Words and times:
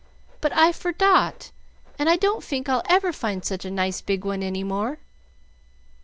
But 0.41 0.51
I 0.53 0.71
fordot, 0.71 1.51
and 1.99 2.09
I 2.09 2.15
don't 2.15 2.43
fink 2.43 2.67
I'll 2.67 2.81
ever 2.89 3.13
find 3.13 3.45
such 3.45 3.65
a 3.65 3.69
nice 3.69 4.01
big 4.01 4.25
one 4.25 4.41
any 4.41 4.63
more." 4.63 4.97